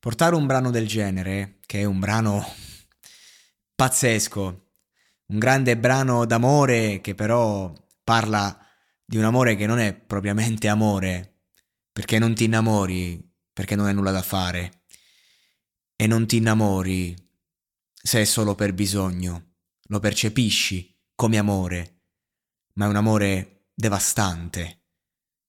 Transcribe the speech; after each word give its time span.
Portare 0.00 0.34
un 0.34 0.46
brano 0.46 0.70
del 0.70 0.88
genere, 0.88 1.58
che 1.66 1.80
è 1.80 1.84
un 1.84 1.98
brano 1.98 2.42
pazzesco, 3.74 4.70
un 5.26 5.38
grande 5.38 5.76
brano 5.76 6.24
d'amore 6.24 7.02
che 7.02 7.14
però 7.14 7.70
parla 8.02 8.58
di 9.04 9.18
un 9.18 9.24
amore 9.24 9.56
che 9.56 9.66
non 9.66 9.78
è 9.78 9.94
propriamente 9.94 10.68
amore, 10.68 11.42
perché 11.92 12.18
non 12.18 12.34
ti 12.34 12.44
innamori 12.44 13.22
perché 13.52 13.76
non 13.76 13.84
hai 13.84 13.94
nulla 13.94 14.10
da 14.10 14.22
fare 14.22 14.84
e 15.96 16.06
non 16.06 16.26
ti 16.26 16.38
innamori 16.38 17.14
se 17.92 18.22
è 18.22 18.24
solo 18.24 18.54
per 18.54 18.72
bisogno, 18.72 19.56
lo 19.82 19.98
percepisci 20.00 20.98
come 21.14 21.36
amore, 21.36 22.04
ma 22.76 22.86
è 22.86 22.88
un 22.88 22.96
amore 22.96 23.66
devastante, 23.74 24.84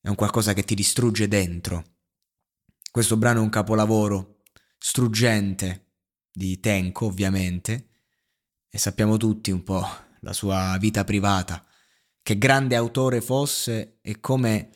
è 0.00 0.08
un 0.08 0.14
qualcosa 0.14 0.52
che 0.52 0.62
ti 0.62 0.76
distrugge 0.76 1.26
dentro. 1.26 1.96
Questo 2.92 3.16
brano 3.16 3.40
è 3.40 3.42
un 3.42 3.50
capolavoro 3.50 4.35
struggente 4.88 5.94
di 6.30 6.60
Tenko, 6.60 7.06
ovviamente, 7.06 7.88
e 8.70 8.78
sappiamo 8.78 9.16
tutti 9.16 9.50
un 9.50 9.64
po' 9.64 9.84
la 10.20 10.32
sua 10.32 10.76
vita 10.78 11.02
privata, 11.02 11.66
che 12.22 12.38
grande 12.38 12.76
autore 12.76 13.20
fosse 13.20 13.98
e 14.00 14.20
come 14.20 14.70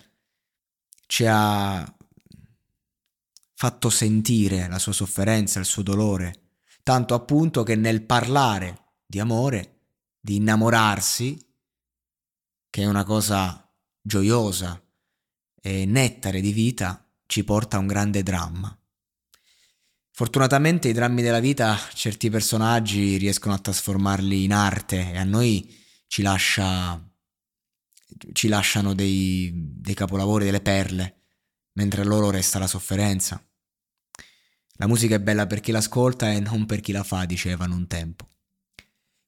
ci 1.07 1.27
ha 1.29 1.97
fatto 3.55 3.89
sentire 3.89 4.67
la 4.67 4.81
sua 4.81 4.93
sofferenza, 4.93 5.61
il 5.61 5.65
suo 5.65 5.83
dolore, 5.83 6.57
tanto 6.83 7.15
appunto 7.15 7.63
che 7.63 7.77
nel 7.77 8.03
parlare 8.03 8.87
di 9.07 9.21
amore, 9.21 9.83
di 10.19 10.37
innamorarsi, 10.37 11.39
che 12.69 12.83
è 12.83 12.87
una 12.87 13.05
cosa 13.05 13.73
gioiosa 14.03 14.83
e 15.55 15.85
nettare 15.87 16.41
di 16.41 16.53
vita, 16.53 17.09
ci 17.27 17.45
porta 17.45 17.77
a 17.77 17.81
un 17.81 17.87
grande 17.87 18.25
dramma. 18.25 18.75
Fortunatamente 20.21 20.87
i 20.87 20.93
drammi 20.93 21.23
della 21.23 21.41
vita 21.41 21.79
certi 21.95 22.29
personaggi 22.29 23.17
riescono 23.17 23.55
a 23.55 23.59
trasformarli 23.59 24.45
in 24.45 24.53
arte 24.53 25.13
e 25.13 25.17
a 25.17 25.25
noi 25.25 25.75
ci, 26.09 26.21
lascia, 26.21 27.03
ci 28.33 28.49
lasciano 28.49 28.93
dei, 28.93 29.51
dei 29.55 29.95
capolavori, 29.95 30.45
delle 30.45 30.61
perle, 30.61 31.23
mentre 31.73 32.03
a 32.03 32.05
loro 32.05 32.29
resta 32.29 32.59
la 32.59 32.67
sofferenza. 32.67 33.43
La 34.73 34.87
musica 34.87 35.15
è 35.15 35.21
bella 35.21 35.47
per 35.47 35.61
chi 35.61 35.73
l'ascolta 35.73 36.31
e 36.31 36.39
non 36.39 36.67
per 36.67 36.81
chi 36.81 36.93
la 36.93 37.03
fa, 37.03 37.25
dicevano 37.25 37.75
un 37.75 37.87
tempo. 37.87 38.29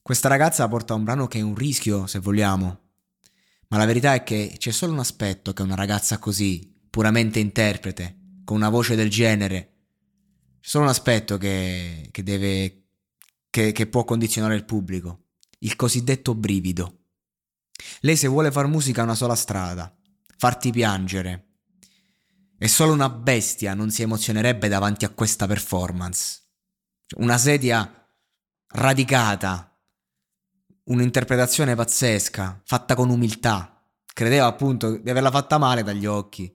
Questa 0.02 0.28
ragazza 0.28 0.68
porta 0.68 0.92
un 0.92 1.04
brano 1.04 1.26
che 1.26 1.38
è 1.38 1.42
un 1.42 1.54
rischio, 1.54 2.06
se 2.06 2.18
vogliamo, 2.18 2.80
ma 3.68 3.78
la 3.78 3.86
verità 3.86 4.12
è 4.12 4.22
che 4.22 4.56
c'è 4.58 4.70
solo 4.70 4.92
un 4.92 4.98
aspetto 4.98 5.54
che 5.54 5.62
una 5.62 5.74
ragazza 5.74 6.18
così, 6.18 6.70
puramente 6.90 7.38
interprete, 7.38 8.42
con 8.44 8.58
una 8.58 8.68
voce 8.68 8.94
del 8.94 9.08
genere, 9.08 9.71
c'è 10.62 10.68
solo 10.68 10.84
un 10.84 10.90
aspetto 10.90 11.38
che, 11.38 12.08
che 12.12 12.22
deve. 12.22 12.76
Che, 13.50 13.72
che 13.72 13.86
può 13.88 14.04
condizionare 14.04 14.54
il 14.54 14.64
pubblico. 14.64 15.24
Il 15.58 15.74
cosiddetto 15.76 16.34
brivido. 16.34 17.00
Lei 18.00 18.16
se 18.16 18.28
vuole 18.28 18.52
far 18.52 18.68
musica 18.68 19.00
ha 19.00 19.04
una 19.04 19.16
sola 19.16 19.34
strada. 19.34 19.94
Farti 20.38 20.70
piangere. 20.70 21.48
E 22.56 22.68
solo 22.68 22.92
una 22.92 23.10
bestia 23.10 23.74
non 23.74 23.90
si 23.90 24.02
emozionerebbe 24.02 24.68
davanti 24.68 25.04
a 25.04 25.10
questa 25.10 25.46
performance. 25.46 26.42
Cioè, 27.06 27.20
una 27.20 27.36
sedia 27.36 28.08
radicata, 28.68 29.76
un'interpretazione 30.84 31.74
pazzesca, 31.74 32.62
fatta 32.64 32.94
con 32.94 33.10
umiltà. 33.10 33.84
Credeva 34.14 34.46
appunto 34.46 34.96
di 34.96 35.10
averla 35.10 35.30
fatta 35.30 35.58
male 35.58 35.82
dagli 35.82 36.06
occhi. 36.06 36.50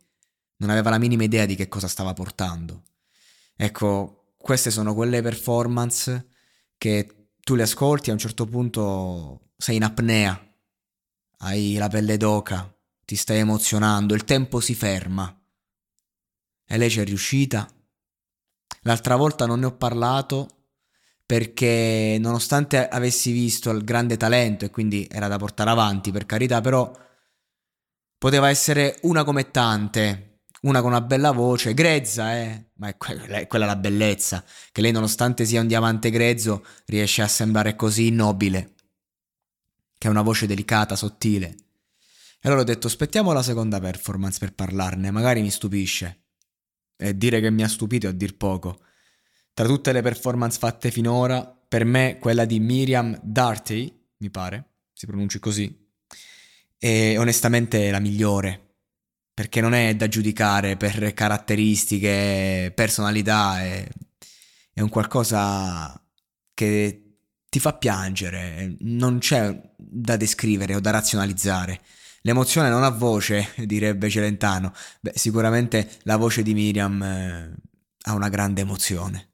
Non 0.58 0.70
aveva 0.70 0.92
la 0.92 0.98
minima 0.98 1.26
idea 1.26 1.46
di 1.46 1.56
che 1.56 1.68
cosa 1.68 1.90
stava 1.90 2.14
portando. 2.14 2.84
Ecco, 3.58 4.36
queste 4.38 4.70
sono 4.70 4.94
quelle 4.94 5.22
performance 5.24 6.30
che 6.78 7.32
tu 7.40 7.56
le 7.56 7.64
ascolti 7.64 8.08
e 8.08 8.12
a 8.12 8.14
un 8.14 8.20
certo 8.20 8.46
punto 8.46 9.50
sei 9.58 9.78
in 9.78 9.84
apnea, 9.84 10.40
hai 11.40 11.76
la 11.76 11.88
pelle 11.88 12.18
d'oca, 12.18 12.72
ti 13.04 13.16
stai 13.16 13.40
emozionando, 13.40 14.14
il 14.14 14.26
tempo 14.26 14.60
si 14.60 14.76
ferma. 14.76 15.34
E 16.70 16.78
lei 16.78 16.90
ci 16.90 17.00
è 17.00 17.04
riuscita. 17.04 17.68
L'altra 18.82 19.16
volta 19.16 19.46
non 19.48 19.60
ne 19.60 19.66
ho 19.66 19.76
parlato 19.76 20.48
perché 21.26 22.18
nonostante 22.20 22.88
avessi 22.88 23.32
visto 23.32 23.72
il 23.72 23.84
grande 23.84 24.18
talento 24.18 24.66
e 24.66 24.70
quindi 24.70 25.08
era 25.10 25.28
da 25.28 25.38
portare 25.38 25.72
avanti, 25.72 26.12
per 26.12 26.26
carità, 26.26 26.62
però 26.62 26.90
poteva 28.18 28.50
essere 28.50 29.00
una 29.02 29.24
come 29.24 29.50
tante, 29.50 30.27
una 30.62 30.82
con 30.82 30.90
una 30.90 31.02
bella 31.02 31.32
voce, 31.32 31.74
grezza, 31.74 32.36
eh, 32.36 32.70
ma 32.76 32.88
è 32.90 32.98
quella, 32.98 33.46
quella 33.48 33.66
la 33.66 33.76
bellezza, 33.76 34.44
che 34.72 34.82
lei 34.82 34.92
nonostante 34.92 35.46
sia 35.46 35.62
un 35.62 35.68
diamante 35.68 36.10
grezzo 36.10 36.66
riesce 36.86 37.22
a 37.22 37.28
sembrare 37.28 37.76
così 37.76 38.10
nobile, 38.10 38.74
che 39.98 40.08
ha 40.08 40.12
una 40.12 40.22
voce 40.22 40.48
delicata, 40.48 40.96
sottile. 40.96 41.56
E 42.40 42.48
allora 42.48 42.62
ho 42.62 42.66
detto 42.66 42.88
aspettiamo 42.88 43.34
la 43.34 43.44
seconda 43.44 43.80
performance 43.80 44.40
per 44.40 44.54
parlarne, 44.54 45.12
magari 45.12 45.42
mi 45.42 45.52
stupisce. 45.52 46.24
E 46.96 47.16
dire 47.16 47.40
che 47.40 47.52
mi 47.52 47.64
ha 47.64 47.68
stupito 47.68 48.08
è 48.08 48.10
a 48.10 48.14
dir 48.14 48.36
poco. 48.38 48.80
Tra 49.54 49.68
tutte 49.68 49.92
le 49.92 50.02
performance 50.02 50.58
fatte 50.58 50.90
finora, 50.90 51.46
per 51.46 51.86
me 51.86 52.18
quella 52.20 52.46
di 52.46 52.60
Miriam 52.60 53.20
Darty, 53.22 54.06
mi 54.18 54.30
pare, 54.32 54.78
si 54.94 55.06
pronunci 55.06 55.40
così, 55.40 55.86
è 56.78 57.16
onestamente 57.18 57.90
la 57.92 58.00
migliore 58.00 58.67
perché 59.38 59.62
non 59.62 59.76
è 59.76 59.96
da 59.96 60.08
giudicare 60.08 60.78
per 60.78 61.14
caratteristiche, 61.14 62.72
personalità, 62.74 63.62
è, 63.62 63.88
è 64.74 64.82
un 64.82 64.90
qualcosa 64.90 66.04
che 66.56 67.20
ti 67.48 67.60
fa 67.60 67.76
piangere, 67.76 68.78
non 68.80 69.20
c'è 69.20 69.56
da 69.78 70.18
descrivere 70.18 70.74
o 70.74 70.80
da 70.80 70.90
razionalizzare. 70.90 71.82
L'emozione 72.22 72.70
non 72.70 72.82
ha 72.84 72.90
voce, 72.90 73.54
direbbe 73.58 74.10
Celentano. 74.10 74.74
Beh, 75.02 75.14
sicuramente 75.14 75.88
la 76.02 76.16
voce 76.16 76.42
di 76.42 76.56
Miriam 76.56 77.00
eh, 77.04 77.54
ha 78.06 78.14
una 78.16 78.30
grande 78.30 78.62
emozione. 78.62 79.34